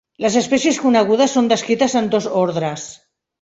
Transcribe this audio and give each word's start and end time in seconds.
Les 0.23 0.35
espècies 0.39 0.79
conegudes 0.85 1.35
són 1.39 1.51
descrites 1.51 1.95
en 2.01 2.09
dos 2.17 2.29
ordres. 2.47 2.89